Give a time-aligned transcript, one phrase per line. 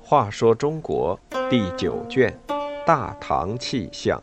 [0.00, 2.34] 话说中国第九卷
[2.86, 4.18] 《大唐气象》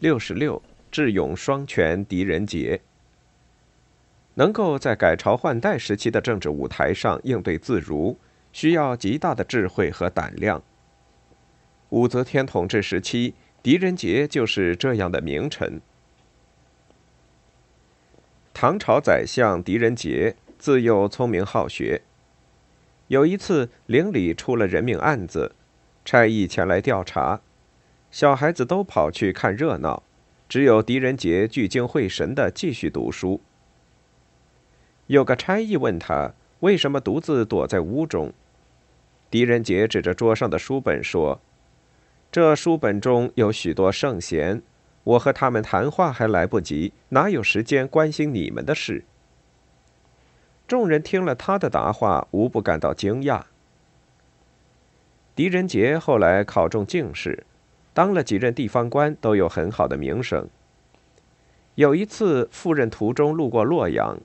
[0.00, 0.60] 六十六，
[0.90, 2.80] 智勇双全狄仁杰，
[4.34, 8.18] 能够在改朝换代时期的政治舞台上应对自如，
[8.52, 10.60] 需要极大的智慧和胆量。
[11.90, 15.80] 武则天统治时期，狄仁杰就是这样的名臣。
[18.52, 22.02] 唐朝宰相狄仁杰自幼聪明好学。
[23.06, 25.52] 有一次，陵里出了人命案子，
[26.04, 27.40] 差役前来调查，
[28.10, 30.02] 小孩子都跑去看热闹，
[30.46, 33.40] 只有狄仁杰聚精会神地继续读书。
[35.06, 38.34] 有个差役问他为什么独自躲在屋中，
[39.30, 41.40] 狄仁杰指着桌上的书本说
[42.38, 44.62] ：“这书本中有许多圣贤。”
[45.02, 49.02] 我和他们谈话还来不及，哪有时间关心你们的事？
[50.68, 53.42] 众人听了他的答话，无不感到惊讶。
[55.34, 57.44] 狄仁杰后来考中进士，
[57.92, 60.48] 当了几任地方官，都有很好的名声。
[61.74, 64.20] 有一次赴任途中路过洛阳，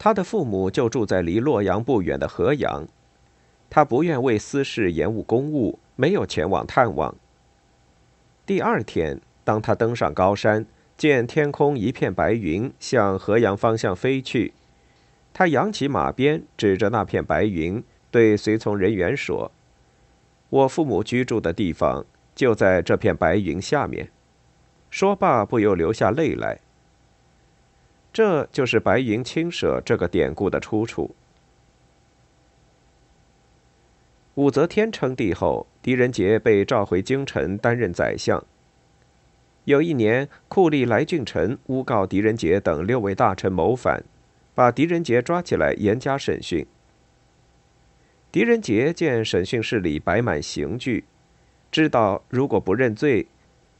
[0.00, 2.88] 他的父母就住在离洛阳不远的河阳，
[3.70, 7.14] 他不愿为私事延误公务，没有前往探望。
[8.46, 9.20] 第二天。
[9.46, 10.64] 当他登上高山，
[10.96, 14.54] 见天空一片白云向河阳方向飞去，
[15.34, 19.52] 他扬起马鞭，指着那片白云，对随从人员说
[20.48, 24.08] ：“我父母居住的地方就在这片白云下面。”
[24.88, 26.58] 说罢，不由流下泪来。
[28.14, 31.14] 这就是“白云青舍”这个典故的出处。
[34.34, 38.44] 武则天称帝后，狄仁杰被召回京城担任宰相。
[39.64, 44.02] 有一年，酷吏来俊臣诬告狄仁杰等六位大臣谋反，
[44.52, 46.66] 把狄仁杰抓起来严加审讯。
[48.32, 51.04] 狄仁杰见审讯室里摆满刑具，
[51.70, 53.28] 知道如果不认罪，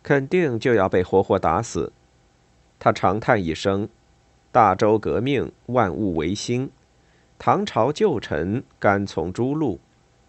[0.05, 1.93] 肯定就要被活活打死。
[2.79, 3.89] 他长叹一声
[4.53, 6.71] ：“大周革命，万物维新，
[7.41, 9.81] 唐朝旧臣甘从诸路，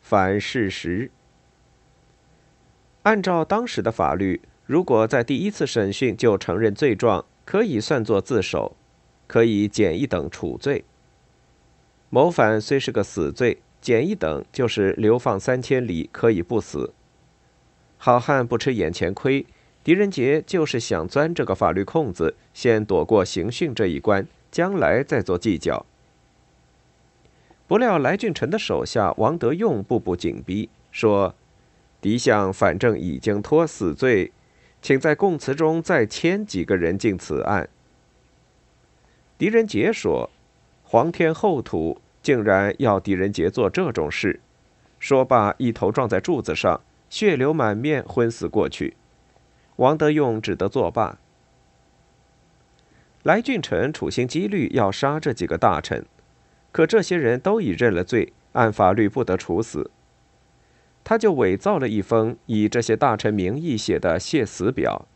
[0.05, 1.09] 反事实。”
[3.01, 4.39] 按照当时的法律。
[4.67, 8.75] 如果在第一次审讯就承认罪状，可以算作自首，
[9.27, 10.83] 可以减一等处罪。
[12.09, 16.95] 谋反虽是个死罪，减一等就是流放三千里，可以不死。
[17.99, 19.45] 好汉不吃眼前亏，
[19.83, 25.85] 狄仁杰就是想钻这个法律空子，先躲过刑讯这一关，将来再做计较。
[27.67, 31.33] 不料来俊臣的手下王德用步步紧逼，说
[31.99, 34.31] ：“狄相反正已经脱死罪。”
[34.81, 37.67] 请在供词中再签几个人进此案。
[39.35, 40.29] 狄仁杰说
[40.85, 44.39] ：“皇天厚土，竟然要狄仁杰做这种事。”
[44.99, 48.95] 说罢，一头撞在柱子上，血流满面，昏死过去。
[49.77, 51.17] 王德用只得作罢。
[53.23, 56.05] 来俊臣处心积虑要杀这几个大臣，
[56.75, 59.91] 可这些人都已认了罪，按法律不得处死。
[61.05, 65.07] 他就伪造了一封以这些大臣名义写的谢死表，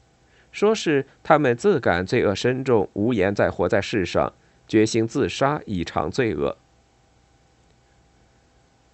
[0.54, 4.32] 说是他们自感罪恶深重，无颜再活在世上，
[4.70, 6.56] 决心自杀以偿罪恶。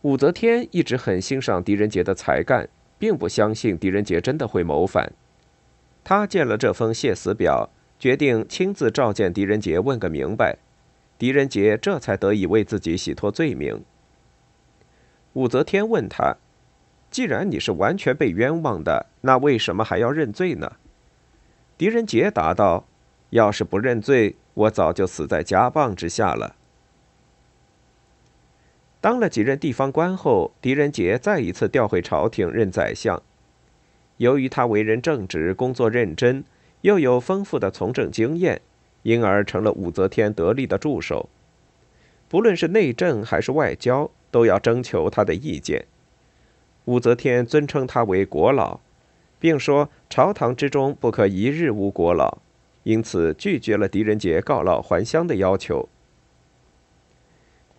[0.01, 5.13] 武则天一直很欣赏狄仁杰的才干，并不相信狄仁杰真的会谋反。
[6.03, 10.57] 他见了这封谢死表，决定亲自召见狄仁杰，问个明白。
[11.17, 13.83] 狄仁杰这才得以为自己洗脱罪名。
[15.33, 16.35] 武则天问他。
[17.11, 20.73] 既然你是完全被冤枉的，那为什么还要认罪呢？
[21.77, 22.85] 狄仁杰答道
[23.31, 26.57] ：“要是不认罪，我早就死在家棒之下了。”
[28.99, 33.21] 当了几任地方官后，狄仁杰再一次调回朝廷任宰相。
[34.17, 36.43] 由于他为人正直、工作认真，
[36.81, 38.61] 又有丰富的从政经验，
[39.05, 41.29] 因而成了武则天得力的助手。
[42.27, 45.85] 不论是内政还是外交，都要征求他的意见。
[46.85, 48.79] 武则天尊称他为国老，
[49.39, 52.39] 并说朝堂之中不可一日无国老，
[52.81, 55.87] 因此拒绝了狄仁杰告老还乡的要求。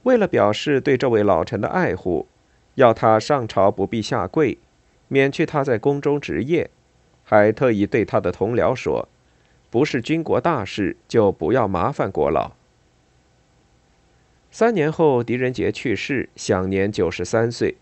[0.04, 2.28] 为了表示对这位老臣的爱护，
[2.76, 4.56] 要他上朝不必下跪，
[5.08, 6.70] 免去他在宫中职业，
[7.24, 9.08] 还特意对他的同僚说
[9.76, 12.52] ：“不是军国大事，就不要麻烦国老。”
[14.50, 17.76] 三年后，狄仁杰去世，享年九十三岁。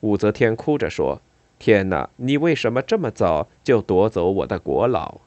[0.00, 1.22] 武则天哭着说
[1.58, 5.18] ：“天哪，你为什么这么早就夺走我的国老？”